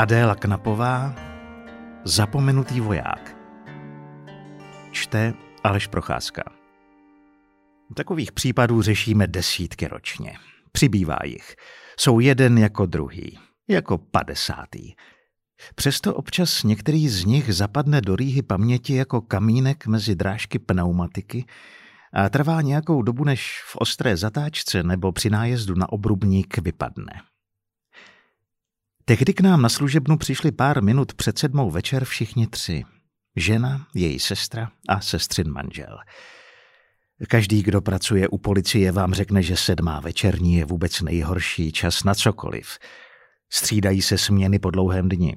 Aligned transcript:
Adéla 0.00 0.34
Knapová 0.34 1.14
Zapomenutý 2.04 2.80
voják 2.80 3.36
Čte 4.90 5.34
Aleš 5.64 5.86
Procházka 5.86 6.42
Takových 7.94 8.32
případů 8.32 8.82
řešíme 8.82 9.26
desítky 9.26 9.88
ročně. 9.88 10.32
Přibývá 10.72 11.16
jich. 11.24 11.56
Jsou 11.98 12.20
jeden 12.20 12.58
jako 12.58 12.86
druhý, 12.86 13.38
jako 13.68 13.98
padesátý. 13.98 14.92
Přesto 15.74 16.14
občas 16.14 16.62
některý 16.62 17.08
z 17.08 17.24
nich 17.24 17.54
zapadne 17.54 18.00
do 18.00 18.16
rýhy 18.16 18.42
paměti 18.42 18.94
jako 18.94 19.20
kamínek 19.20 19.86
mezi 19.86 20.14
drážky 20.14 20.58
pneumatiky 20.58 21.44
a 22.12 22.28
trvá 22.28 22.62
nějakou 22.62 23.02
dobu, 23.02 23.24
než 23.24 23.62
v 23.66 23.76
ostré 23.76 24.16
zatáčce 24.16 24.82
nebo 24.82 25.12
při 25.12 25.30
nájezdu 25.30 25.74
na 25.74 25.92
obrubník 25.92 26.58
vypadne. 26.58 27.12
Tehdy 29.10 29.34
k 29.34 29.40
nám 29.40 29.62
na 29.62 29.68
služebnu 29.68 30.16
přišli 30.16 30.52
pár 30.52 30.82
minut 30.82 31.14
před 31.14 31.38
sedmou 31.38 31.70
večer 31.70 32.04
všichni 32.04 32.46
tři. 32.46 32.84
Žena, 33.36 33.86
její 33.94 34.18
sestra 34.18 34.70
a 34.88 35.00
sestřin 35.00 35.52
manžel. 35.52 35.98
Každý, 37.28 37.62
kdo 37.62 37.80
pracuje 37.80 38.28
u 38.28 38.38
policie, 38.38 38.92
vám 38.92 39.14
řekne, 39.14 39.42
že 39.42 39.56
sedmá 39.56 40.00
večerní 40.00 40.54
je 40.54 40.64
vůbec 40.64 41.00
nejhorší 41.00 41.72
čas 41.72 42.04
na 42.04 42.14
cokoliv. 42.14 42.78
Střídají 43.52 44.02
se 44.02 44.18
směny 44.18 44.58
po 44.58 44.70
dlouhém 44.70 45.08
dni. 45.08 45.36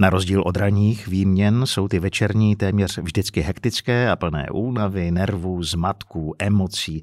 Na 0.00 0.10
rozdíl 0.10 0.42
od 0.46 0.56
raních 0.56 1.08
výměn 1.08 1.66
jsou 1.66 1.88
ty 1.88 1.98
večerní 1.98 2.56
téměř 2.56 2.98
vždycky 2.98 3.40
hektické 3.40 4.10
a 4.10 4.16
plné 4.16 4.46
únavy, 4.52 5.10
nervů, 5.10 5.62
zmatků, 5.62 6.34
emocí 6.38 7.02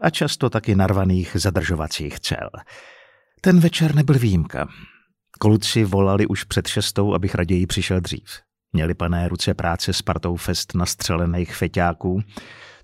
a 0.00 0.10
často 0.10 0.50
taky 0.50 0.74
narvaných 0.74 1.36
zadržovacích 1.38 2.20
cel. 2.20 2.50
Ten 3.40 3.60
večer 3.60 3.94
nebyl 3.94 4.18
výjimka. 4.18 4.68
Kluci 5.38 5.84
volali 5.84 6.26
už 6.26 6.44
před 6.44 6.66
šestou, 6.66 7.14
abych 7.14 7.34
raději 7.34 7.66
přišel 7.66 8.00
dřív. 8.00 8.40
Měli 8.72 8.94
plné 8.94 9.28
ruce 9.28 9.54
práce 9.54 9.92
s 9.92 10.02
partou 10.02 10.36
fest 10.36 10.74
nastřelených 10.74 11.56
feťáků, 11.56 12.22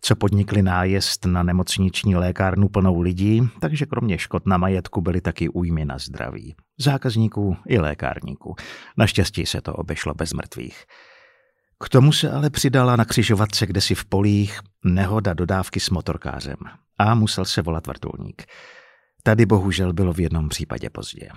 co 0.00 0.16
podnikli 0.16 0.62
nájezd 0.62 1.27
na 1.27 1.42
nemocniční 1.42 2.16
lékárnu 2.16 2.68
plnou 2.68 3.00
lidí, 3.00 3.48
takže 3.60 3.86
kromě 3.86 4.18
škod 4.18 4.46
na 4.46 4.56
majetku 4.56 5.00
byly 5.00 5.20
taky 5.20 5.48
újmy 5.48 5.84
na 5.84 5.98
zdraví. 5.98 6.55
Zákazníků 6.78 7.56
i 7.66 7.78
lékárníků. 7.78 8.55
Naštěstí 8.96 9.46
se 9.46 9.60
to 9.60 9.74
obešlo 9.74 10.14
bez 10.14 10.33
mrtvých. 10.33 10.84
K 11.84 11.88
tomu 11.88 12.12
se 12.12 12.30
ale 12.30 12.50
přidala 12.50 12.96
na 12.96 13.05
křižovatce 13.05 13.66
kdesi 13.66 13.94
v 13.94 14.05
polích 14.05 14.60
nehoda 14.84 15.34
dodávky 15.34 15.80
s 15.80 15.90
motorkářem 15.90 16.56
a 16.98 17.14
musel 17.14 17.44
se 17.44 17.62
volat 17.62 17.86
vrtulník. 17.86 18.42
Tady 19.22 19.46
bohužel 19.46 19.92
bylo 19.92 20.12
v 20.12 20.20
jednom 20.20 20.48
případě 20.48 20.90
pozdě. 20.90 21.28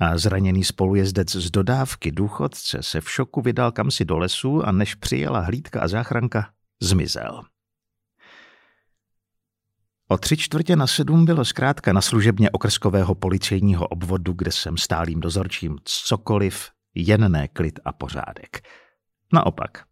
A 0.00 0.18
zraněný 0.18 0.64
spolujezdec 0.64 1.36
z 1.36 1.50
dodávky 1.50 2.12
důchodce 2.12 2.78
se 2.80 3.00
v 3.00 3.10
šoku 3.10 3.40
vydal 3.40 3.72
kamsi 3.72 4.04
do 4.04 4.18
lesu 4.18 4.66
a 4.66 4.72
než 4.72 4.94
přijela 4.94 5.40
hlídka 5.40 5.80
a 5.80 5.88
záchranka, 5.88 6.50
zmizel. 6.82 7.42
O 10.08 10.18
tři 10.18 10.36
čtvrtě 10.36 10.76
na 10.76 10.86
sedm 10.86 11.24
bylo 11.24 11.44
zkrátka 11.44 11.92
na 11.92 12.00
služebně 12.00 12.50
okrskového 12.50 13.14
policejního 13.14 13.88
obvodu, 13.88 14.32
kde 14.32 14.52
jsem 14.52 14.76
stálým 14.76 15.20
dozorčím 15.20 15.78
cokoliv, 15.84 16.70
jen 16.94 17.32
ne 17.32 17.48
klid 17.48 17.80
a 17.84 17.92
pořádek. 17.92 18.68
Naopak. 19.32 19.84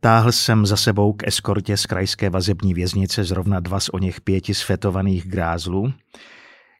Táhl 0.00 0.32
jsem 0.32 0.66
za 0.66 0.76
sebou 0.76 1.12
k 1.12 1.26
eskortě 1.26 1.76
z 1.76 1.86
krajské 1.86 2.30
vazební 2.30 2.74
věznice 2.74 3.24
zrovna 3.24 3.60
dva 3.60 3.80
z 3.80 3.88
o 3.88 3.98
něch 3.98 4.20
pěti 4.20 4.54
světovaných 4.54 5.28
grázlů, 5.28 5.92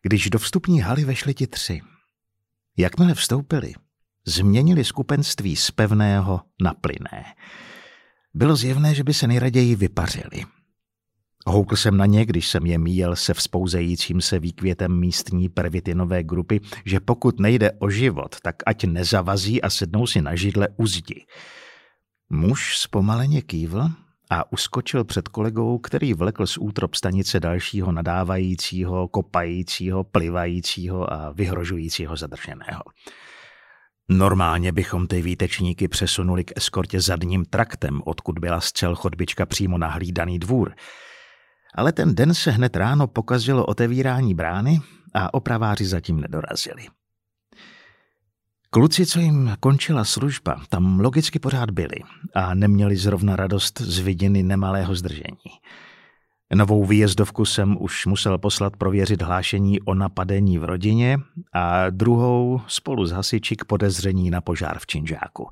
když 0.03 0.31
do 0.31 0.39
vstupní 0.39 0.81
haly 0.81 1.05
vešli 1.05 1.35
ti 1.35 1.47
tři. 1.47 1.81
Jakmile 2.77 3.15
vstoupili, 3.15 3.73
změnili 4.27 4.85
skupenství 4.85 5.57
z 5.57 5.71
pevného 5.71 6.41
na 6.63 6.75
plyné. 6.75 7.25
Bylo 8.35 8.57
zjevné, 8.57 8.95
že 8.95 9.05
by 9.05 9.15
se 9.15 9.27
nejraději 9.27 9.77
vypařili– 9.77 10.45
Houkl 11.49 11.77
jsem 11.77 11.97
na 11.97 12.07
ně, 12.07 12.27
když 12.27 12.49
jsem 12.49 12.67
je 12.67 12.79
míjel 12.79 13.17
se 13.17 13.35
vzpouzejícím 13.35 14.21
se 14.21 14.39
výkvětem 14.39 15.01
místní 15.01 15.49
pervitinové 15.49 16.23
grupy, 16.23 16.61
že 16.85 17.01
pokud 17.01 17.41
nejde 17.41 17.73
o 17.79 17.91
život, 17.91 18.37
tak 18.43 18.57
ať 18.67 18.85
nezavazí 18.85 19.63
a 19.63 19.71
sednou 19.71 20.07
si 20.07 20.23
na 20.23 20.35
židle 20.35 20.69
u 20.77 20.87
zdi. 20.87 21.25
Muž 22.31 22.79
zpomaleně 22.79 23.43
kývl 23.43 23.91
a 24.31 24.53
uskočil 24.53 25.05
před 25.05 25.29
kolegou, 25.29 25.79
který 25.79 26.15
vlekl 26.15 26.47
z 26.47 26.59
útrop 26.59 26.95
stanice 26.95 27.41
dalšího 27.41 27.93
nadávajícího, 27.93 29.09
kopajícího, 29.09 30.05
plivajícího 30.05 31.13
a 31.13 31.31
vyhrožujícího 31.31 32.17
zadrženého. 32.17 32.83
Normálně 34.09 34.73
bychom 34.73 35.07
ty 35.07 35.23
výtečníky 35.23 35.89
přesunuli 35.89 36.45
k 36.45 36.57
eskortě 36.57 37.01
zadním 37.01 37.45
traktem, 37.45 38.03
odkud 38.05 38.39
byla 38.39 38.61
zcel 38.61 38.95
chodbička 38.95 39.47
přímo 39.47 39.79
na 39.79 39.89
hlídaný 39.89 40.39
dvůr– 40.39 40.75
ale 41.77 41.93
ten 41.93 42.15
den 42.15 42.35
se 42.35 42.51
hned 42.51 42.77
ráno 42.77 43.07
pokazilo 43.07 43.67
otevírání 43.67 44.35
brány 44.35 44.81
a 45.15 45.35
opraváři 45.35 45.85
zatím 45.85 46.21
nedorazili. 46.21 46.87
Kluci, 48.77 49.07
co 49.07 49.21
jim 49.21 49.57
končila 49.61 50.05
služba, 50.05 50.63
tam 50.69 51.01
logicky 51.01 51.39
pořád 51.39 51.71
byli 51.71 51.97
a 52.35 52.55
neměli 52.55 52.97
zrovna 52.97 53.37
radost 53.37 53.81
z 53.81 53.99
vidiny 53.99 54.43
nemalého 54.43 54.95
zdržení. 54.95 55.51
Novou 56.55 56.85
výjezdovku 56.85 57.45
jsem 57.45 57.77
už 57.81 58.07
musel 58.07 58.39
poslat 58.39 58.77
prověřit 58.77 59.23
hlášení 59.23 59.81
o 59.81 59.95
napadení 59.95 60.59
v 60.59 60.65
rodině 60.65 61.19
a 61.53 61.91
druhou 61.91 62.61
spolu 62.67 63.07
s 63.07 63.11
hasiči 63.11 63.57
k 63.57 63.65
podezření 63.65 64.31
na 64.31 64.41
požár 64.41 64.79
v 64.79 64.87
Činžáku. 64.87 65.49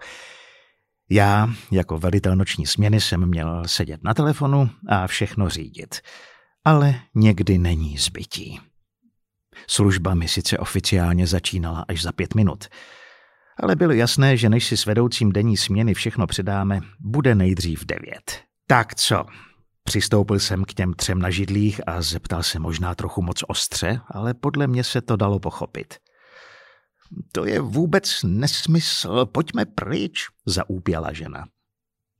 Já, 1.10 1.48
jako 1.70 1.98
velitel 1.98 2.36
noční 2.36 2.66
směny, 2.66 3.00
jsem 3.00 3.26
měl 3.26 3.62
sedět 3.66 4.04
na 4.04 4.14
telefonu 4.14 4.70
a 4.88 5.06
všechno 5.06 5.48
řídit. 5.48 6.00
Ale 6.64 6.94
někdy 7.14 7.58
není 7.58 7.98
zbytí. 7.98 8.60
Služba 9.66 10.14
mi 10.14 10.28
sice 10.28 10.58
oficiálně 10.58 11.26
začínala 11.26 11.84
až 11.88 12.02
za 12.02 12.12
pět 12.12 12.34
minut, 12.34 12.64
ale 13.62 13.76
bylo 13.76 13.92
jasné, 13.92 14.36
že 14.36 14.48
než 14.48 14.66
si 14.66 14.76
s 14.76 14.86
vedoucím 14.86 15.32
denní 15.32 15.56
směny 15.56 15.94
všechno 15.94 16.26
předáme, 16.26 16.80
bude 17.00 17.34
nejdřív 17.34 17.84
devět. 17.86 18.42
Tak 18.66 18.94
co? 18.94 19.24
Přistoupil 19.84 20.38
jsem 20.38 20.64
k 20.64 20.74
těm 20.74 20.94
třem 20.94 21.18
na 21.18 21.30
židlích 21.30 21.80
a 21.86 22.02
zeptal 22.02 22.42
se 22.42 22.58
možná 22.58 22.94
trochu 22.94 23.22
moc 23.22 23.44
ostře, 23.48 24.00
ale 24.10 24.34
podle 24.34 24.66
mě 24.66 24.84
se 24.84 25.00
to 25.00 25.16
dalo 25.16 25.38
pochopit. 25.38 25.94
To 27.32 27.46
je 27.46 27.60
vůbec 27.60 28.22
nesmysl, 28.22 29.26
pojďme 29.26 29.64
pryč, 29.64 30.20
zaúpěla 30.46 31.12
žena. 31.12 31.46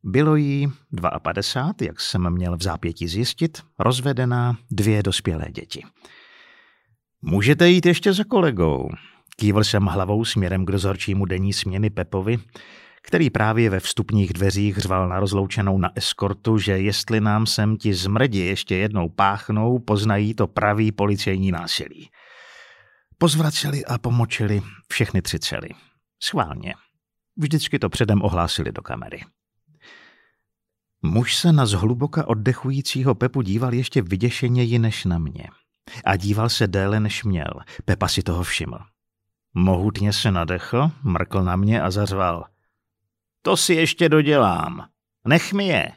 Bylo 0.05 0.37
jí 0.37 0.73
52, 1.23 1.87
jak 1.87 2.01
jsem 2.01 2.31
měl 2.31 2.57
v 2.57 2.63
zápěti 2.63 3.09
zjistit, 3.09 3.63
rozvedená, 3.79 4.57
dvě 4.71 5.03
dospělé 5.03 5.47
děti. 5.51 5.83
Můžete 7.23 7.69
jít 7.69 7.87
ještě 7.87 8.13
za 8.13 8.25
kolegou. 8.25 8.89
Kývl 9.37 9.65
jsem 9.65 9.83
hlavou 9.83 10.25
směrem 10.25 10.67
k 10.67 10.71
dozorčímu 10.71 11.25
denní 11.25 11.53
směny 11.53 11.91
Pepovi, 11.91 12.39
který 13.03 13.31
právě 13.31 13.71
ve 13.71 13.81
vstupních 13.81 14.33
dveřích 14.33 14.79
řval 14.79 15.09
na 15.09 15.21
rozloučenou 15.21 15.79
na 15.79 15.91
eskortu, 15.95 16.59
že 16.59 16.79
jestli 16.79 17.21
nám 17.21 17.47
sem 17.47 17.77
ti 17.77 17.95
zmrdi 17.95 18.39
ještě 18.39 18.77
jednou 18.77 19.09
páchnou, 19.09 19.79
poznají 19.79 20.35
to 20.35 20.47
pravý 20.47 20.93
policejní 20.93 21.51
násilí. 21.53 22.11
Pozvraceli 23.19 23.85
a 23.85 23.99
pomočili 23.99 24.63
všechny 24.89 25.23
tři 25.23 25.39
cely. 25.39 25.69
Schválně. 26.23 26.75
Vždycky 27.37 27.79
to 27.79 27.89
předem 27.89 28.23
ohlásili 28.23 28.73
do 28.73 28.83
kamery. 28.83 29.21
Muž 31.03 31.37
se 31.37 31.53
na 31.53 31.67
zhluboka 31.67 32.29
oddechujícího 32.29 33.15
Pepu 33.15 33.43
díval 33.43 33.75
ještě 33.75 34.03
vyděšeněji 34.03 34.79
než 34.79 35.05
na 35.05 35.19
mě. 35.19 35.45
A 36.05 36.17
díval 36.17 36.49
se 36.49 36.67
déle 36.67 37.01
než 37.01 37.25
měl. 37.25 37.51
Pepa 37.85 38.09
si 38.09 38.23
toho 38.23 38.43
všiml. 38.43 38.79
Mohutně 39.55 40.13
se 40.13 40.31
nadechl, 40.31 40.91
mrkl 41.03 41.43
na 41.43 41.57
mě 41.57 41.83
a 41.83 41.91
zařval. 41.91 42.45
To 43.43 43.57
si 43.57 43.75
ještě 43.75 44.09
dodělám. 44.09 44.89
Nech 45.29 45.53
mi 45.53 45.67
je. 45.67 45.93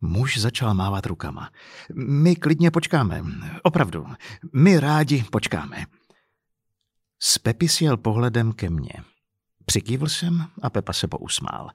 Muž 0.00 0.38
začal 0.38 0.74
mávat 0.74 1.06
rukama. 1.06 1.50
My 1.94 2.36
klidně 2.36 2.70
počkáme. 2.70 3.22
Opravdu. 3.62 4.06
My 4.52 4.80
rádi 4.80 5.24
počkáme. 5.30 5.86
Z 7.18 7.38
Pepy 7.38 7.68
sjel 7.68 7.96
pohledem 7.96 8.52
ke 8.52 8.70
mně. 8.70 8.92
Přikývl 9.64 10.08
jsem 10.08 10.46
a 10.62 10.70
Pepa 10.70 10.92
se 10.92 11.08
pousmál. 11.08 11.70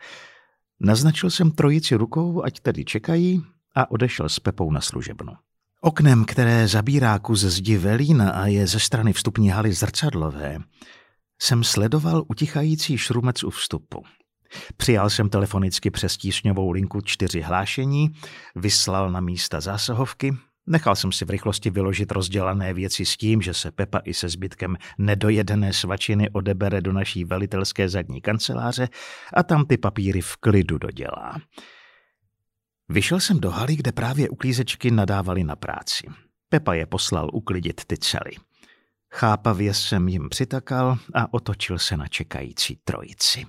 Naznačil 0.80 1.30
jsem 1.30 1.52
trojici 1.52 1.96
rukou, 1.96 2.44
ať 2.44 2.60
tady 2.60 2.86
čekají 2.86 3.46
a 3.76 3.92
odešel 3.92 4.30
s 4.30 4.40
Pepou 4.40 4.72
na 4.72 4.82
služebnu. 4.82 5.34
Oknem, 5.84 6.26
které 6.26 6.68
zabírá 6.68 7.20
kus 7.20 7.40
zdi 7.40 7.78
velína 7.78 8.32
a 8.32 8.46
je 8.46 8.68
ze 8.68 8.80
strany 8.80 9.14
vstupní 9.14 9.50
haly 9.50 9.74
zrcadlové, 9.74 10.60
jsem 11.42 11.64
sledoval 11.64 12.24
utichající 12.28 12.98
šrumec 12.98 13.44
u 13.44 13.50
vstupu. 13.50 14.04
Přijal 14.78 15.10
jsem 15.10 15.30
telefonicky 15.30 15.92
přes 15.92 16.18
tísňovou 16.18 16.72
linku 16.72 17.02
čtyři 17.02 17.42
hlášení, 17.42 18.10
vyslal 18.56 19.12
na 19.12 19.20
místa 19.20 19.62
zásahovky 19.62 20.34
Nechal 20.68 20.96
jsem 20.96 21.12
si 21.12 21.26
v 21.26 21.30
rychlosti 21.30 21.70
vyložit 21.70 22.12
rozdělané 22.12 22.74
věci 22.74 23.06
s 23.06 23.18
tím, 23.18 23.42
že 23.42 23.54
se 23.54 23.72
Pepa 23.72 24.02
i 24.04 24.14
se 24.14 24.30
zbytkem 24.30 24.78
nedojedené 24.98 25.74
svačiny 25.74 26.30
odebere 26.30 26.82
do 26.82 26.94
naší 26.94 27.24
velitelské 27.24 27.90
zadní 27.90 28.22
kanceláře 28.22 28.90
a 29.34 29.44
tam 29.44 29.66
ty 29.66 29.78
papíry 29.78 30.22
v 30.22 30.36
klidu 30.36 30.78
dodělá. 30.78 31.36
Vyšel 32.92 33.20
jsem 33.20 33.40
do 33.40 33.52
haly, 33.52 33.76
kde 33.76 33.92
právě 33.92 34.30
uklízečky 34.30 34.92
nadávali 34.92 35.44
na 35.44 35.56
práci. 35.56 36.08
Pepa 36.50 36.74
je 36.74 36.86
poslal 36.86 37.30
uklidit 37.34 37.86
ty 37.86 37.98
cely. 37.98 38.32
Chápavě 39.12 39.74
jsem 39.74 40.08
jim 40.08 40.30
přitakal 40.30 40.98
a 41.14 41.34
otočil 41.34 41.80
se 41.80 41.98
na 41.98 42.08
čekající 42.08 42.76
trojici. 42.84 43.46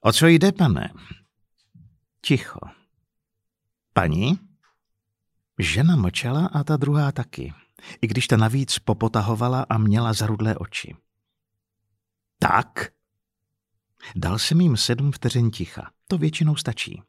O 0.00 0.12
co 0.12 0.26
jde, 0.26 0.52
pane? 0.52 0.92
Ticho. 2.20 2.60
Paní? 3.92 4.38
Žena 5.58 5.96
mlčela 5.96 6.46
a 6.46 6.64
ta 6.64 6.76
druhá 6.76 7.12
taky, 7.12 7.52
i 8.02 8.06
když 8.06 8.26
ta 8.26 8.36
navíc 8.36 8.78
popotahovala 8.78 9.66
a 9.68 9.78
měla 9.78 10.12
zarudlé 10.12 10.56
oči. 10.56 10.96
Tak? 12.38 12.92
Dal 14.16 14.38
jsem 14.38 14.60
jim 14.60 14.76
sedm 14.76 15.12
vteřin 15.12 15.50
ticha. 15.50 15.90
To 16.08 16.18
většinou 16.18 16.56
stačí. 16.56 17.02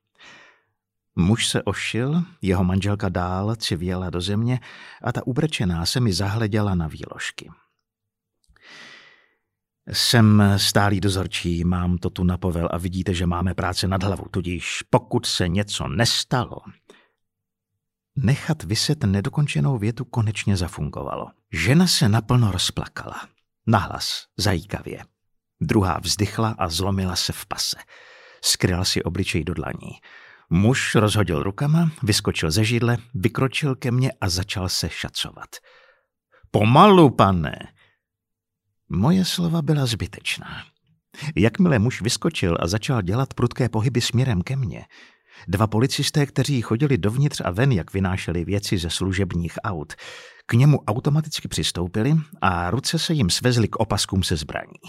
Muž 1.19 1.47
se 1.47 1.63
ošil, 1.63 2.23
jeho 2.41 2.63
manželka 2.63 3.09
dál 3.09 3.55
civěla 3.55 4.09
do 4.09 4.21
země 4.21 4.59
a 5.03 5.11
ta 5.11 5.27
ubrečená 5.27 5.85
se 5.85 5.99
mi 5.99 6.13
zahleděla 6.13 6.75
na 6.75 6.87
výložky. 6.87 7.49
Jsem 9.91 10.43
stálý 10.57 10.99
dozorčí, 11.01 11.63
mám 11.63 11.97
to 11.97 12.09
tu 12.09 12.23
na 12.23 12.37
povel 12.37 12.69
a 12.71 12.77
vidíte, 12.77 13.13
že 13.13 13.25
máme 13.25 13.53
práce 13.53 13.87
nad 13.87 14.03
hlavu, 14.03 14.25
tudíž 14.31 14.83
pokud 14.89 15.25
se 15.25 15.47
něco 15.47 15.87
nestalo, 15.87 16.57
Nechat 18.23 18.63
vyset 18.63 19.03
nedokončenou 19.03 19.77
větu 19.77 20.05
konečně 20.05 20.57
zafungovalo. 20.57 21.27
Žena 21.51 21.87
se 21.87 22.09
naplno 22.09 22.51
rozplakala. 22.51 23.27
Nahlas, 23.67 24.25
zajíkavě. 24.37 25.05
Druhá 25.61 25.99
vzdychla 25.99 26.55
a 26.57 26.69
zlomila 26.69 27.15
se 27.15 27.33
v 27.33 27.45
pase. 27.45 27.77
Skryla 28.43 28.85
si 28.85 29.03
obličej 29.03 29.43
do 29.43 29.53
dlaní. 29.53 29.91
Muž 30.49 30.95
rozhodil 30.95 31.43
rukama, 31.43 31.91
vyskočil 32.03 32.51
ze 32.51 32.63
židle, 32.63 32.97
vykročil 33.13 33.75
ke 33.75 33.91
mně 33.91 34.11
a 34.21 34.29
začal 34.29 34.69
se 34.69 34.89
šacovat. 34.89 35.49
Pomalu, 36.51 37.09
pane! 37.09 37.55
Moje 38.89 39.25
slova 39.25 39.61
byla 39.61 39.85
zbytečná. 39.85 40.63
Jakmile 41.35 41.79
muž 41.79 42.01
vyskočil 42.01 42.57
a 42.59 42.67
začal 42.67 43.01
dělat 43.01 43.33
prudké 43.33 43.69
pohyby 43.69 44.01
směrem 44.01 44.41
ke 44.41 44.55
mně, 44.55 44.85
Dva 45.47 45.67
policisté, 45.67 46.25
kteří 46.25 46.61
chodili 46.61 46.97
dovnitř 46.97 47.41
a 47.45 47.51
ven, 47.51 47.71
jak 47.71 47.93
vynášeli 47.93 48.45
věci 48.45 48.77
ze 48.77 48.89
služebních 48.89 49.53
aut, 49.63 49.93
k 50.45 50.53
němu 50.53 50.79
automaticky 50.87 51.47
přistoupili 51.47 52.15
a 52.41 52.69
ruce 52.69 52.99
se 52.99 53.13
jim 53.13 53.29
svezly 53.29 53.67
k 53.67 53.75
opaskům 53.75 54.23
se 54.23 54.35
zbraní. 54.35 54.79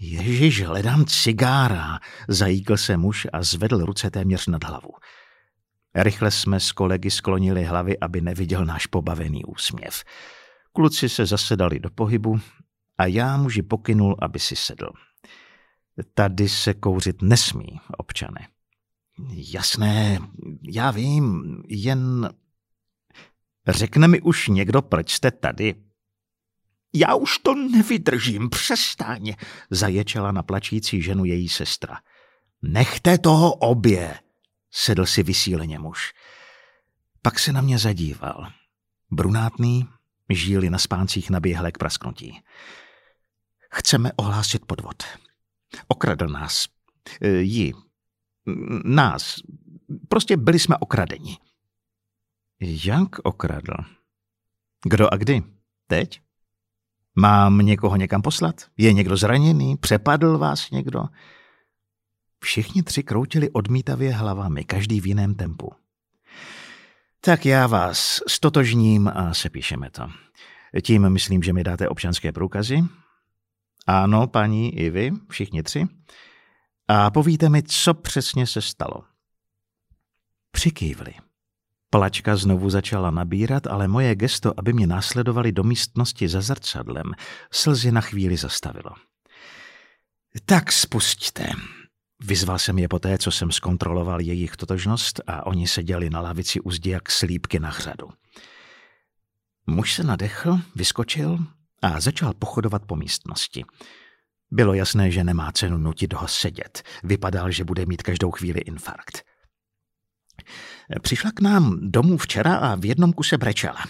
Ježiš, 0.00 0.62
hledám 0.62 1.04
cigára, 1.04 1.98
zajíkl 2.28 2.76
se 2.76 2.96
muž 2.96 3.26
a 3.32 3.42
zvedl 3.42 3.84
ruce 3.84 4.10
téměř 4.10 4.46
nad 4.46 4.64
hlavu. 4.64 4.90
Rychle 5.94 6.30
jsme 6.30 6.60
s 6.60 6.72
kolegy 6.72 7.10
sklonili 7.10 7.64
hlavy, 7.64 7.98
aby 7.98 8.20
neviděl 8.20 8.64
náš 8.64 8.86
pobavený 8.86 9.44
úsměv. 9.44 10.04
Kluci 10.72 11.08
se 11.08 11.26
zasedali 11.26 11.80
do 11.80 11.90
pohybu 11.90 12.40
a 12.98 13.06
já 13.06 13.36
muži 13.36 13.62
pokynul, 13.62 14.16
aby 14.22 14.38
si 14.38 14.56
sedl. 14.56 14.90
Tady 16.14 16.48
se 16.48 16.74
kouřit 16.74 17.22
nesmí, 17.22 17.80
občane. 17.98 18.48
Jasné, 19.32 20.18
já 20.62 20.90
vím, 20.90 21.56
jen... 21.68 22.30
Řekne 23.68 24.08
mi 24.08 24.20
už 24.20 24.48
někdo, 24.48 24.82
proč 24.82 25.12
jste 25.12 25.30
tady? 25.30 25.74
Já 26.94 27.14
už 27.14 27.38
to 27.38 27.54
nevydržím, 27.54 28.50
přestaň, 28.50 29.34
zaječela 29.70 30.32
na 30.32 30.42
plačící 30.42 31.02
ženu 31.02 31.24
její 31.24 31.48
sestra. 31.48 32.00
Nechte 32.62 33.18
toho 33.18 33.54
obě, 33.54 34.18
sedl 34.70 35.06
si 35.06 35.22
vysíleně 35.22 35.78
muž. 35.78 36.12
Pak 37.22 37.38
se 37.38 37.52
na 37.52 37.60
mě 37.60 37.78
zadíval. 37.78 38.52
Brunátný, 39.10 39.88
žíly 40.28 40.70
na 40.70 40.78
spáncích 40.78 41.30
naběhlé 41.30 41.72
k 41.72 41.78
prasknutí. 41.78 42.42
Chceme 43.72 44.12
ohlásit 44.16 44.66
podvod. 44.66 45.02
Okradl 45.88 46.26
nás. 46.26 46.66
E, 47.20 47.28
ji, 47.28 47.72
nás. 48.84 49.34
Prostě 50.08 50.36
byli 50.36 50.58
jsme 50.58 50.76
okradeni. 50.76 51.38
Jak 52.60 53.18
okradl? 53.18 53.74
Kdo 54.84 55.14
a 55.14 55.16
kdy? 55.16 55.42
Teď? 55.86 56.20
Mám 57.16 57.58
někoho 57.58 57.96
někam 57.96 58.22
poslat? 58.22 58.54
Je 58.76 58.92
někdo 58.92 59.16
zraněný? 59.16 59.76
Přepadl 59.76 60.38
vás 60.38 60.70
někdo? 60.70 61.02
Všichni 62.42 62.82
tři 62.82 63.02
kroutili 63.02 63.50
odmítavě 63.50 64.12
hlavami, 64.12 64.64
každý 64.64 65.00
v 65.00 65.06
jiném 65.06 65.34
tempu. 65.34 65.72
Tak 67.20 67.46
já 67.46 67.66
vás 67.66 68.20
stotožním 68.28 69.08
a 69.14 69.34
sepíšeme 69.34 69.90
to. 69.90 70.08
Tím 70.82 71.10
myslím, 71.10 71.42
že 71.42 71.52
mi 71.52 71.64
dáte 71.64 71.88
občanské 71.88 72.32
průkazy? 72.32 72.84
Ano, 73.86 74.26
paní, 74.26 74.78
i 74.78 74.90
vy, 74.90 75.12
všichni 75.30 75.62
tři 75.62 75.86
a 76.88 77.10
povíte 77.10 77.48
mi, 77.48 77.62
co 77.62 77.94
přesně 77.94 78.46
se 78.46 78.62
stalo. 78.62 79.04
Přikývli. 80.50 81.14
Plačka 81.90 82.36
znovu 82.36 82.70
začala 82.70 83.10
nabírat, 83.10 83.66
ale 83.66 83.88
moje 83.88 84.14
gesto, 84.14 84.54
aby 84.56 84.72
mě 84.72 84.86
následovali 84.86 85.52
do 85.52 85.62
místnosti 85.62 86.28
za 86.28 86.40
zrcadlem, 86.40 87.12
slzy 87.52 87.92
na 87.92 88.00
chvíli 88.00 88.36
zastavilo. 88.36 88.90
Tak 90.46 90.72
spustíte. 90.72 91.50
Vyzval 92.20 92.58
jsem 92.58 92.78
je 92.78 92.88
poté, 92.88 93.18
co 93.18 93.30
jsem 93.30 93.50
zkontroloval 93.50 94.20
jejich 94.20 94.56
totožnost 94.56 95.20
a 95.26 95.46
oni 95.46 95.68
seděli 95.68 96.10
na 96.10 96.20
lavici 96.20 96.60
u 96.60 96.70
zdi 96.70 96.90
jak 96.90 97.10
slípky 97.10 97.60
na 97.60 97.70
hřadu. 97.70 98.08
Muž 99.66 99.94
se 99.94 100.04
nadechl, 100.04 100.58
vyskočil 100.74 101.38
a 101.82 102.00
začal 102.00 102.34
pochodovat 102.34 102.86
po 102.86 102.96
místnosti. 102.96 103.64
Bylo 104.50 104.74
jasné, 104.74 105.10
že 105.10 105.24
nemá 105.24 105.52
cenu 105.52 105.78
nutit 105.78 106.12
ho 106.12 106.28
sedět. 106.28 106.82
Vypadal, 107.04 107.50
že 107.50 107.64
bude 107.64 107.86
mít 107.86 108.02
každou 108.02 108.30
chvíli 108.30 108.60
infarkt. 108.60 109.29
Přišla 111.02 111.30
k 111.34 111.40
nám 111.40 111.78
domů 111.80 112.16
včera 112.16 112.56
a 112.56 112.74
v 112.74 112.84
jednom 112.84 113.12
kuse 113.12 113.38
brečela. 113.38 113.84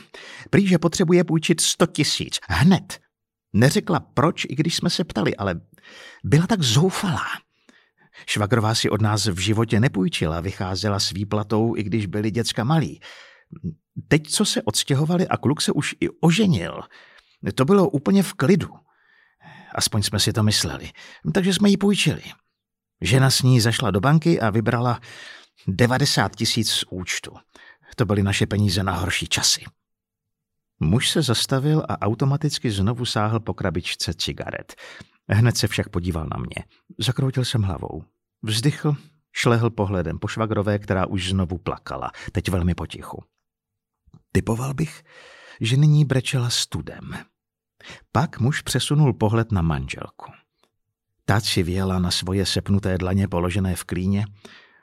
Prý, 0.51 0.67
že 0.67 0.79
potřebuje 0.79 1.25
půjčit 1.25 1.61
sto 1.61 1.87
tisíc. 1.87 2.39
Hned. 2.49 3.01
Neřekla 3.53 4.01
proč, 4.01 4.45
i 4.45 4.55
když 4.55 4.77
jsme 4.77 4.91
se 4.91 5.05
ptali, 5.05 5.37
ale 5.37 5.61
byla 6.25 6.47
tak 6.47 6.63
zoufalá. 6.63 7.27
Švagrová 8.27 8.75
si 8.75 8.91
od 8.91 9.03
nás 9.03 9.27
v 9.27 9.39
životě 9.39 9.81
nepůjčila, 9.81 10.41
vycházela 10.41 11.01
s 11.01 11.11
výplatou, 11.11 11.77
i 11.77 11.83
když 11.83 12.07
byli 12.07 12.31
děcka 12.31 12.65
malí. 12.65 13.01
Teď, 14.09 14.29
co 14.29 14.45
se 14.45 14.63
odstěhovali 14.63 15.29
a 15.29 15.37
kluk 15.37 15.61
se 15.61 15.73
už 15.73 15.95
i 16.01 16.09
oženil, 16.21 16.81
to 17.55 17.65
bylo 17.65 17.89
úplně 17.89 18.23
v 18.23 18.35
klidu. 18.35 18.69
Aspoň 19.75 20.03
jsme 20.03 20.21
si 20.21 20.33
to 20.33 20.43
mysleli. 20.43 20.91
Takže 21.35 21.55
jsme 21.55 21.71
ji 21.71 21.77
půjčili. 21.77 22.23
Žena 23.01 23.31
s 23.31 23.43
ní 23.43 23.61
zašla 23.61 23.91
do 23.91 24.01
banky 24.01 24.41
a 24.41 24.51
vybrala 24.51 25.01
90 25.67 26.37
tisíc 26.37 26.71
z 26.71 26.85
účtu. 26.91 27.37
To 27.97 28.05
byly 28.05 28.23
naše 28.23 28.47
peníze 28.47 28.83
na 28.83 28.93
horší 28.93 29.27
časy. 29.27 29.65
Muž 30.81 31.11
se 31.11 31.23
zastavil 31.23 31.83
a 31.89 32.01
automaticky 32.01 32.71
znovu 32.71 33.05
sáhl 33.05 33.41
po 33.41 33.55
krabičce 33.55 34.15
cigaret. 34.15 34.75
Hned 35.29 35.57
se 35.57 35.69
však 35.69 35.89
podíval 35.89 36.27
na 36.33 36.37
mě. 36.37 36.65
Zakroutil 36.99 37.45
jsem 37.45 37.63
hlavou. 37.63 38.05
Vzdychl, 38.43 38.97
šlehl 39.33 39.71
pohledem 39.71 40.19
po 40.19 40.29
švagrové, 40.29 40.79
která 40.79 41.07
už 41.07 41.29
znovu 41.29 41.59
plakala, 41.59 42.11
teď 42.33 42.49
velmi 42.49 42.75
potichu. 42.75 43.25
Typoval 44.33 44.75
bych, 44.75 45.03
že 45.61 45.77
nyní 45.77 46.05
brečela 46.05 46.51
studem. 46.51 47.11
Pak 48.13 48.41
muž 48.41 48.63
přesunul 48.63 49.13
pohled 49.13 49.53
na 49.53 49.63
manželku. 49.63 50.33
Ta 51.25 51.41
věla 51.63 51.99
na 51.99 52.11
svoje 52.11 52.47
sepnuté 52.47 52.99
dlaně 52.99 53.29
položené 53.29 53.77
v 53.77 53.85
klíně, 53.85 54.25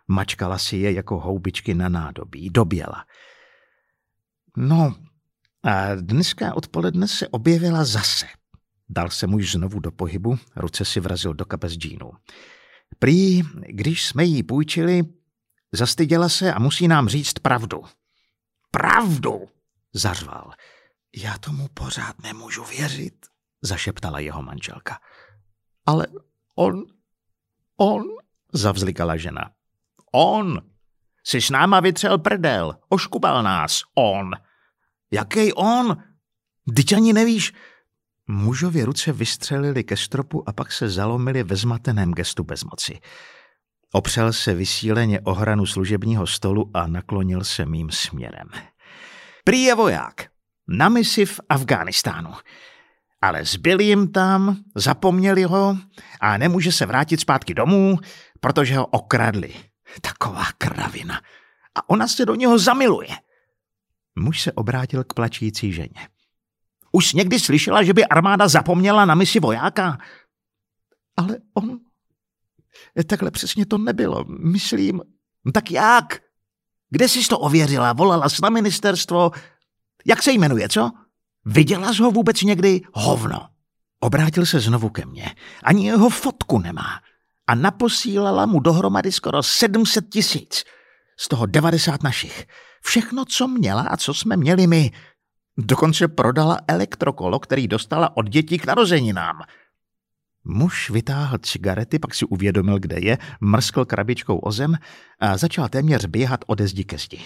mačkala 0.07 0.57
si 0.57 0.77
je 0.77 0.91
jako 0.91 1.19
houbičky 1.19 1.73
na 1.73 1.89
nádobí, 1.89 2.49
doběla. 2.49 3.05
No, 4.57 4.95
a 5.63 5.95
dneska 5.95 6.53
odpoledne 6.53 7.07
se 7.07 7.27
objevila 7.27 7.85
zase. 7.85 8.25
Dal 8.89 9.09
se 9.09 9.27
muž 9.27 9.51
znovu 9.51 9.79
do 9.79 9.91
pohybu, 9.91 10.39
ruce 10.55 10.85
si 10.85 10.99
vrazil 10.99 11.33
do 11.33 11.45
kapes 11.45 11.73
džínu. 11.73 12.11
Prý, 12.99 13.41
když 13.67 14.05
jsme 14.05 14.23
jí 14.23 14.43
půjčili, 14.43 15.03
zastyděla 15.71 16.29
se 16.29 16.53
a 16.53 16.59
musí 16.59 16.87
nám 16.87 17.09
říct 17.09 17.39
pravdu. 17.39 17.83
Pravdu, 18.71 19.47
zařval. 19.93 20.51
Já 21.15 21.37
tomu 21.37 21.67
pořád 21.67 22.21
nemůžu 22.23 22.63
věřit, 22.63 23.25
zašeptala 23.61 24.19
jeho 24.19 24.41
manželka. 24.41 24.99
Ale 25.85 26.07
on, 26.55 26.83
on, 27.77 28.03
zavzlikala 28.53 29.17
žena. 29.17 29.51
On, 30.13 30.61
Si 31.29 31.41
s 31.41 31.49
náma 31.49 31.79
vytřel 31.79 32.17
prdel, 32.17 32.75
oškubal 32.89 33.43
nás, 33.43 33.81
on. 33.95 34.31
Jaký 35.11 35.53
on? 35.53 35.97
Dyť 36.67 36.93
ani 36.93 37.13
nevíš. 37.13 37.53
Mužově 38.27 38.85
ruce 38.85 39.11
vystřelili 39.11 39.83
ke 39.83 39.97
stropu 39.97 40.49
a 40.49 40.53
pak 40.53 40.71
se 40.71 40.89
zalomili 40.89 41.43
ve 41.43 41.55
zmateném 41.55 42.13
gestu 42.13 42.43
bezmoci. 42.43 42.99
Opřel 43.93 44.33
se 44.33 44.53
vysíleně 44.53 45.19
o 45.21 45.33
hranu 45.33 45.65
služebního 45.65 46.27
stolu 46.27 46.71
a 46.73 46.87
naklonil 46.87 47.43
se 47.43 47.65
mým 47.65 47.91
směrem. 47.91 48.47
Prý 49.43 49.63
je 49.63 49.75
voják. 49.75 50.27
Na 50.67 50.89
misi 50.89 51.25
v 51.25 51.39
Afghánistánu. 51.49 52.33
Ale 53.21 53.45
zbyli 53.45 53.83
jim 53.83 54.11
tam, 54.11 54.57
zapomněli 54.75 55.43
ho 55.43 55.77
a 56.21 56.37
nemůže 56.37 56.71
se 56.71 56.85
vrátit 56.85 57.19
zpátky 57.19 57.53
domů, 57.53 57.97
protože 58.39 58.77
ho 58.77 58.85
okradli. 58.85 59.53
Taková 60.01 60.45
kravina. 60.57 61.21
A 61.75 61.89
ona 61.89 62.07
se 62.07 62.25
do 62.25 62.35
něho 62.35 62.59
zamiluje. 62.59 63.17
Muž 64.15 64.41
se 64.41 64.51
obrátil 64.51 65.03
k 65.03 65.13
plačící 65.13 65.73
ženě. 65.73 66.09
Už 66.91 67.13
někdy 67.13 67.39
slyšela, 67.39 67.83
že 67.83 67.93
by 67.93 68.05
armáda 68.05 68.47
zapomněla 68.47 69.05
na 69.05 69.15
misi 69.15 69.39
vojáka? 69.39 69.97
Ale 71.17 71.37
on... 71.53 71.79
Takhle 73.07 73.31
přesně 73.31 73.65
to 73.65 73.77
nebylo. 73.77 74.25
Myslím... 74.27 75.01
Tak 75.53 75.71
jak? 75.71 76.21
Kde 76.89 77.09
jsi 77.09 77.27
to 77.27 77.39
ověřila? 77.39 77.93
Volala 77.93 78.29
jsi 78.29 78.41
na 78.41 78.49
ministerstvo? 78.49 79.31
Jak 80.05 80.23
se 80.23 80.31
jmenuje, 80.31 80.69
co? 80.69 80.91
Viděla 81.45 81.93
jsi 81.93 82.01
ho 82.01 82.11
vůbec 82.11 82.41
někdy? 82.41 82.81
Hovno. 82.93 83.49
Obrátil 83.99 84.45
se 84.45 84.59
znovu 84.59 84.89
ke 84.89 85.05
mně. 85.05 85.35
Ani 85.63 85.85
jeho 85.85 86.09
fotku 86.09 86.59
nemá. 86.59 87.01
A 87.47 87.55
naposílala 87.55 88.45
mu 88.45 88.59
dohromady 88.59 89.11
skoro 89.11 89.43
700 89.43 90.09
tisíc. 90.09 90.63
Z 91.19 91.27
toho 91.27 91.45
90 91.45 92.03
našich. 92.03 92.45
Všechno, 92.83 93.25
co 93.25 93.47
měla 93.47 93.81
a 93.81 93.97
co 93.97 94.13
jsme 94.13 94.37
měli 94.37 94.67
my. 94.67 94.91
Dokonce 95.57 96.07
prodala 96.07 96.59
elektrokolo, 96.67 97.39
který 97.39 97.67
dostala 97.67 98.17
od 98.17 98.29
dětí 98.29 98.57
k 98.57 98.65
narozeninám. 98.65 99.41
Muž 100.43 100.89
vytáhl 100.89 101.37
cigarety, 101.37 101.99
pak 101.99 102.15
si 102.15 102.25
uvědomil, 102.25 102.79
kde 102.79 102.99
je, 102.99 103.17
mrskl 103.41 103.85
krabičkou 103.85 104.37
o 104.37 104.51
zem 104.51 104.77
a 105.19 105.37
začal 105.37 105.69
téměř 105.69 106.05
běhat 106.05 106.45
ode 106.47 106.67
zdi 106.67 106.83
ke 106.83 106.97
zdi. 106.97 107.21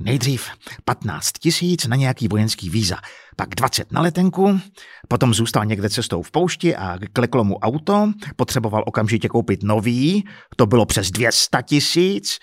Nejdřív 0.00 0.48
15 0.84 1.32
tisíc 1.32 1.86
na 1.86 1.96
nějaký 1.96 2.28
vojenský 2.28 2.70
víza, 2.70 2.96
pak 3.36 3.48
20 3.48 3.92
na 3.92 4.00
letenku, 4.00 4.60
potom 5.08 5.34
zůstal 5.34 5.64
někde 5.64 5.90
cestou 5.90 6.22
v 6.22 6.30
poušti 6.30 6.76
a 6.76 6.98
kleklo 7.12 7.44
mu 7.44 7.58
auto, 7.58 8.12
potřeboval 8.36 8.84
okamžitě 8.86 9.28
koupit 9.28 9.62
nový, 9.62 10.28
to 10.56 10.66
bylo 10.66 10.86
přes 10.86 11.10
200 11.10 11.58
tisíc. 11.62 12.38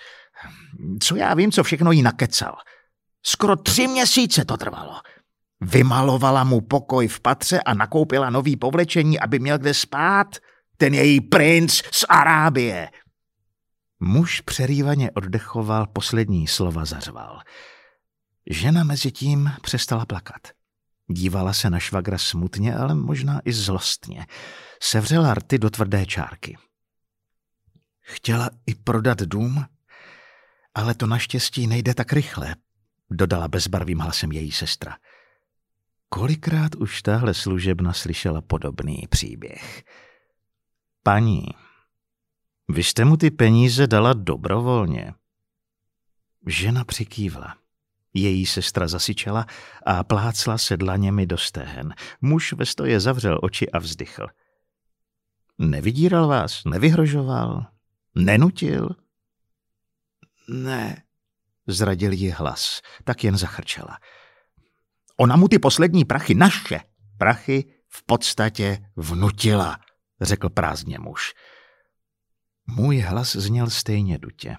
Co 1.00 1.16
já 1.16 1.34
vím, 1.34 1.52
co 1.52 1.62
všechno 1.62 1.92
jí 1.92 2.02
nakecal. 2.02 2.54
Skoro 3.26 3.56
tři 3.56 3.86
měsíce 3.86 4.44
to 4.44 4.56
trvalo. 4.56 5.00
Vymalovala 5.60 6.44
mu 6.44 6.60
pokoj 6.60 7.08
v 7.08 7.20
patře 7.20 7.60
a 7.60 7.74
nakoupila 7.74 8.30
nový 8.30 8.56
povlečení, 8.56 9.20
aby 9.20 9.38
měl 9.38 9.58
kde 9.58 9.74
spát. 9.74 10.26
Ten 10.76 10.94
její 10.94 11.20
princ 11.20 11.82
z 11.92 12.04
Arábie. 12.08 12.88
Muž 14.00 14.40
přerývaně 14.40 15.10
oddechoval, 15.10 15.86
poslední 15.86 16.46
slova 16.46 16.84
zařval. 16.84 17.40
Žena 18.50 18.84
mezi 18.84 19.12
tím 19.12 19.52
přestala 19.62 20.06
plakat. 20.06 20.48
Dívala 21.10 21.52
se 21.52 21.70
na 21.70 21.78
švagra 21.78 22.18
smutně, 22.18 22.76
ale 22.76 22.94
možná 22.94 23.40
i 23.44 23.52
zlostně. 23.52 24.26
Sevřela 24.82 25.34
rty 25.34 25.58
do 25.58 25.70
tvrdé 25.70 26.06
čárky. 26.06 26.58
Chtěla 28.00 28.50
i 28.66 28.74
prodat 28.74 29.18
dům, 29.18 29.64
ale 30.74 30.94
to 30.94 31.06
naštěstí 31.06 31.66
nejde 31.66 31.94
tak 31.94 32.12
rychle, 32.12 32.56
dodala 33.10 33.48
bezbarvým 33.48 33.98
hlasem 33.98 34.32
její 34.32 34.52
sestra. 34.52 34.96
Kolikrát 36.08 36.74
už 36.74 37.02
tahle 37.02 37.34
služebna 37.34 37.92
slyšela 37.92 38.40
podobný 38.40 39.02
příběh. 39.10 39.84
Paní, 41.02 41.44
vy 42.68 42.82
jste 42.82 43.04
mu 43.04 43.16
ty 43.16 43.30
peníze 43.30 43.86
dala 43.86 44.12
dobrovolně. 44.12 45.14
Žena 46.46 46.84
přikývla. 46.84 47.56
Její 48.14 48.46
sestra 48.46 48.88
zasyčela 48.88 49.46
a 49.86 50.04
plácla 50.04 50.58
se 50.58 50.76
dlaněmi 50.76 51.26
do 51.26 51.38
stehen. 51.38 51.94
Muž 52.20 52.52
ve 52.52 52.66
stoje 52.66 53.00
zavřel 53.00 53.38
oči 53.42 53.70
a 53.70 53.78
vzdychl. 53.78 54.26
Nevydíral 55.58 56.28
vás, 56.28 56.64
nevyhrožoval, 56.64 57.66
nenutil? 58.14 58.88
Ne, 60.48 61.02
zradil 61.66 62.12
ji 62.12 62.30
hlas, 62.30 62.80
tak 63.04 63.24
jen 63.24 63.36
zachrčela. 63.36 63.98
Ona 65.16 65.36
mu 65.36 65.48
ty 65.48 65.58
poslední 65.58 66.04
prachy, 66.04 66.34
naše 66.34 66.80
prachy, 67.18 67.64
v 67.88 68.02
podstatě 68.02 68.78
vnutila, 68.96 69.78
řekl 70.20 70.48
prázdně 70.48 70.98
muž. 70.98 71.34
Můj 72.70 72.98
hlas 72.98 73.36
zněl 73.36 73.70
stejně 73.70 74.18
dutě. 74.18 74.56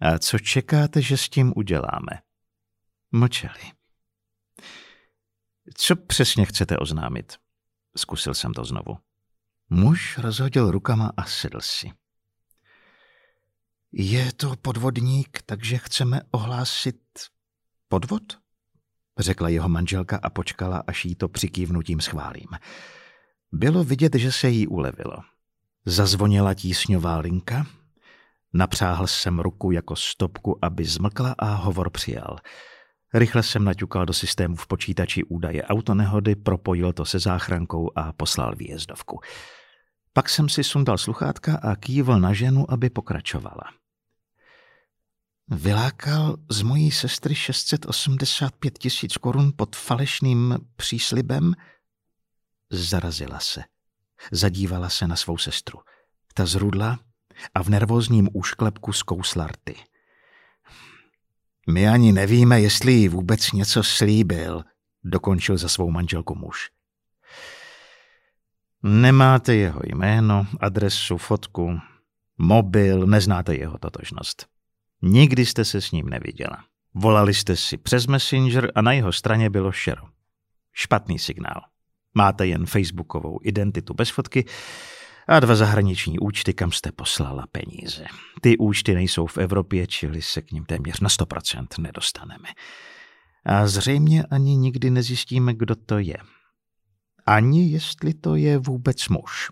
A 0.00 0.18
co 0.18 0.38
čekáte, 0.38 1.02
že 1.02 1.16
s 1.16 1.28
tím 1.28 1.52
uděláme? 1.56 2.22
Mlčeli. 3.12 3.72
Co 5.74 5.96
přesně 5.96 6.44
chcete 6.44 6.78
oznámit? 6.78 7.36
Zkusil 7.96 8.34
jsem 8.34 8.52
to 8.52 8.64
znovu. 8.64 8.98
Muž 9.70 10.18
rozhodil 10.18 10.70
rukama 10.70 11.12
a 11.16 11.24
sedl 11.24 11.60
si. 11.60 11.92
Je 13.92 14.32
to 14.32 14.56
podvodník, 14.56 15.42
takže 15.46 15.78
chceme 15.78 16.20
ohlásit 16.30 17.00
podvod? 17.88 18.22
Řekla 19.18 19.48
jeho 19.48 19.68
manželka 19.68 20.20
a 20.22 20.30
počkala, 20.30 20.82
až 20.86 21.04
jí 21.04 21.14
to 21.14 21.28
přikývnutím 21.28 22.00
schválím. 22.00 22.48
Bylo 23.52 23.84
vidět, 23.84 24.14
že 24.14 24.32
se 24.32 24.48
jí 24.48 24.66
ulevilo. 24.66 25.16
Zazvonila 25.88 26.54
tísňová 26.54 27.18
linka, 27.18 27.66
napřáhl 28.52 29.06
jsem 29.06 29.38
ruku 29.38 29.70
jako 29.70 29.96
stopku, 29.96 30.58
aby 30.62 30.84
zmlkla 30.84 31.34
a 31.38 31.54
hovor 31.54 31.90
přijal. 31.90 32.36
Rychle 33.14 33.42
jsem 33.42 33.64
naťukal 33.64 34.06
do 34.06 34.12
systému 34.12 34.56
v 34.56 34.66
počítači 34.66 35.24
údaje 35.24 35.62
autonehody, 35.62 36.36
propojil 36.36 36.92
to 36.92 37.04
se 37.04 37.18
záchrankou 37.18 37.90
a 37.96 38.12
poslal 38.12 38.54
výjezdovku. 38.56 39.20
Pak 40.12 40.28
jsem 40.28 40.48
si 40.48 40.64
sundal 40.64 40.98
sluchátka 40.98 41.56
a 41.56 41.76
kývl 41.76 42.20
na 42.20 42.32
ženu, 42.32 42.70
aby 42.72 42.90
pokračovala. 42.90 43.64
Vylákal 45.48 46.36
z 46.50 46.62
mojí 46.62 46.90
sestry 46.90 47.34
685 47.34 48.78
tisíc 48.78 49.16
korun 49.16 49.52
pod 49.56 49.76
falešným 49.76 50.58
příslibem? 50.76 51.54
Zarazila 52.70 53.40
se. 53.40 53.77
Zadívala 54.32 54.88
se 54.88 55.06
na 55.06 55.16
svou 55.16 55.38
sestru. 55.38 55.78
Ta 56.34 56.46
zrudla 56.46 56.98
a 57.54 57.62
v 57.62 57.68
nervózním 57.68 58.28
úšklepku 58.32 58.92
zkousla 58.92 59.46
rty. 59.46 59.74
My 61.70 61.88
ani 61.88 62.12
nevíme, 62.12 62.60
jestli 62.60 62.92
jí 62.92 63.08
vůbec 63.08 63.52
něco 63.52 63.82
slíbil, 63.82 64.64
dokončil 65.04 65.56
za 65.56 65.68
svou 65.68 65.90
manželku 65.90 66.34
muž. 66.34 66.70
Nemáte 68.82 69.54
jeho 69.54 69.80
jméno, 69.84 70.46
adresu, 70.60 71.16
fotku, 71.16 71.80
mobil, 72.38 73.06
neznáte 73.06 73.54
jeho 73.54 73.78
totožnost. 73.78 74.46
Nikdy 75.02 75.46
jste 75.46 75.64
se 75.64 75.80
s 75.80 75.90
ním 75.92 76.08
neviděla. 76.08 76.64
Volali 76.94 77.34
jste 77.34 77.56
si 77.56 77.76
přes 77.76 78.06
Messenger 78.06 78.72
a 78.74 78.82
na 78.82 78.92
jeho 78.92 79.12
straně 79.12 79.50
bylo 79.50 79.72
šero. 79.72 80.02
Špatný 80.72 81.18
signál. 81.18 81.60
Máte 82.14 82.46
jen 82.46 82.66
facebookovou 82.66 83.38
identitu 83.42 83.94
bez 83.94 84.10
fotky 84.10 84.44
a 85.28 85.40
dva 85.40 85.54
zahraniční 85.54 86.18
účty, 86.18 86.54
kam 86.54 86.72
jste 86.72 86.92
poslala 86.92 87.46
peníze. 87.52 88.04
Ty 88.40 88.58
účty 88.58 88.94
nejsou 88.94 89.26
v 89.26 89.38
Evropě, 89.38 89.86
čili 89.86 90.22
se 90.22 90.42
k 90.42 90.52
ním 90.52 90.64
téměř 90.64 91.00
na 91.00 91.08
100% 91.08 91.66
nedostaneme. 91.78 92.48
A 93.46 93.66
zřejmě 93.66 94.24
ani 94.24 94.56
nikdy 94.56 94.90
nezjistíme, 94.90 95.54
kdo 95.54 95.74
to 95.74 95.98
je. 95.98 96.16
Ani 97.26 97.70
jestli 97.70 98.14
to 98.14 98.34
je 98.34 98.58
vůbec 98.58 99.08
muž. 99.08 99.50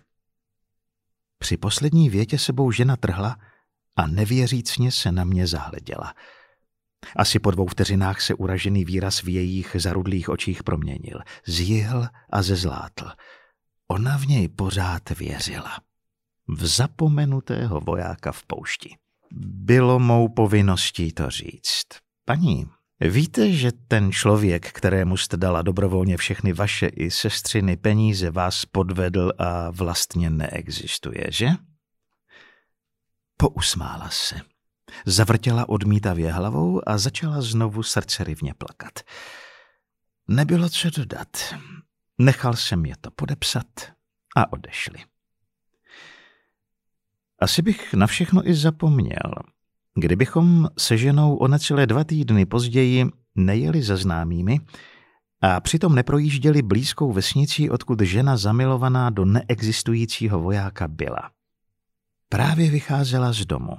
Při 1.39 1.57
poslední 1.57 2.09
větě 2.09 2.37
sebou 2.37 2.71
žena 2.71 2.95
trhla 2.95 3.37
a 3.95 4.07
nevěřícně 4.07 4.91
se 4.91 5.11
na 5.11 5.23
mě 5.23 5.47
zahleděla– 5.47 6.13
asi 7.15 7.39
po 7.39 7.51
dvou 7.51 7.67
vteřinách 7.67 8.21
se 8.21 8.33
uražený 8.33 8.85
výraz 8.85 9.21
v 9.21 9.29
jejich 9.29 9.75
zarudlých 9.79 10.29
očích 10.29 10.63
proměnil. 10.63 11.19
Zjihl 11.45 12.07
a 12.31 12.41
zezlátl. 12.41 13.09
Ona 13.87 14.17
v 14.17 14.27
něj 14.27 14.47
pořád 14.47 15.09
věřila. 15.09 15.77
V 16.47 16.65
zapomenutého 16.65 17.81
vojáka 17.81 18.31
v 18.31 18.43
poušti. 18.43 18.95
Bylo 19.41 19.99
mou 19.99 20.29
povinností 20.29 21.13
to 21.13 21.29
říct. 21.29 21.85
Paní, 22.25 22.65
víte, 22.99 23.51
že 23.51 23.71
ten 23.87 24.11
člověk, 24.11 24.71
kterému 24.71 25.17
jste 25.17 25.37
dala 25.37 25.61
dobrovolně 25.61 26.17
všechny 26.17 26.53
vaše 26.53 26.87
i 26.87 27.11
sestřiny 27.11 27.77
peníze, 27.77 28.31
vás 28.31 28.65
podvedl 28.65 29.31
a 29.37 29.69
vlastně 29.69 30.29
neexistuje, 30.29 31.25
že? 31.29 31.49
Pousmála 33.37 34.09
se. 34.09 34.41
Zavrtěla 35.05 35.69
odmítavě 35.69 36.31
hlavou 36.31 36.89
a 36.89 36.97
začala 36.97 37.41
znovu 37.41 37.83
srdcerivně 37.83 38.53
plakat. 38.53 38.99
Nebylo 40.27 40.69
co 40.69 40.89
dodat. 40.89 41.55
Nechal 42.17 42.55
jsem 42.55 42.85
je 42.85 42.95
to 43.01 43.11
podepsat 43.11 43.65
a 44.35 44.53
odešli. 44.53 44.99
Asi 47.39 47.61
bych 47.61 47.93
na 47.93 48.07
všechno 48.07 48.49
i 48.49 48.53
zapomněl, 48.53 49.33
kdybychom 49.95 50.67
se 50.77 50.97
ženou 50.97 51.35
o 51.35 51.47
necelé 51.47 51.85
dva 51.85 52.03
týdny 52.03 52.45
později 52.45 53.05
nejeli 53.35 53.83
za 53.83 53.97
známými 53.97 54.59
a 55.41 55.59
přitom 55.59 55.95
neprojížděli 55.95 56.61
blízkou 56.61 57.11
vesnici, 57.13 57.69
odkud 57.69 58.01
žena 58.01 58.37
zamilovaná 58.37 59.09
do 59.09 59.25
neexistujícího 59.25 60.39
vojáka 60.39 60.87
byla. 60.87 61.31
Právě 62.29 62.71
vycházela 62.71 63.33
z 63.33 63.45
domu. 63.45 63.77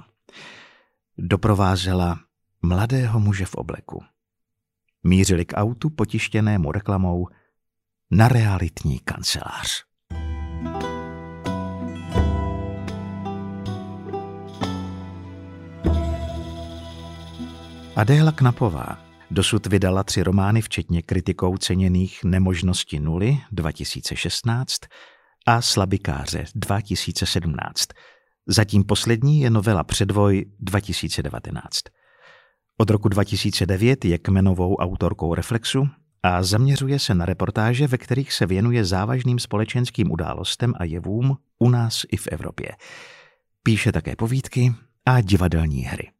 Doprovázela 1.21 2.19
mladého 2.61 3.19
muže 3.19 3.45
v 3.45 3.55
obleku. 3.55 4.03
Mířili 5.03 5.45
k 5.45 5.53
autu 5.55 5.89
potištěnému 5.89 6.71
reklamou 6.71 7.27
na 8.11 8.27
realitní 8.27 8.99
kancelář. 8.99 9.83
Adéla 17.95 18.31
Knapová 18.31 18.97
dosud 19.31 19.65
vydala 19.67 20.03
tři 20.03 20.23
romány, 20.23 20.61
včetně 20.61 21.01
kritikou 21.01 21.57
ceněných 21.57 22.23
Nemožnosti 22.23 22.99
nuly 22.99 23.37
2016 23.51 24.81
a 25.45 25.61
Slabikáře 25.61 26.45
2017. 26.55 27.87
Zatím 28.51 28.83
poslední 28.83 29.41
je 29.41 29.49
novela 29.49 29.83
Předvoj 29.83 30.45
2019. 30.59 31.79
Od 32.77 32.89
roku 32.89 33.09
2009 33.09 34.05
je 34.05 34.17
kmenovou 34.17 34.75
autorkou 34.75 35.33
Reflexu 35.33 35.87
a 36.23 36.43
zaměřuje 36.43 36.99
se 36.99 37.15
na 37.15 37.25
reportáže, 37.25 37.87
ve 37.87 37.97
kterých 37.97 38.33
se 38.33 38.45
věnuje 38.45 38.85
závažným 38.85 39.39
společenským 39.39 40.11
událostem 40.11 40.73
a 40.77 40.83
jevům 40.83 41.37
u 41.59 41.69
nás 41.69 42.05
i 42.11 42.17
v 42.17 42.27
Evropě. 42.27 42.69
Píše 43.63 43.91
také 43.91 44.15
povídky 44.15 44.73
a 45.05 45.21
divadelní 45.21 45.81
hry. 45.81 46.11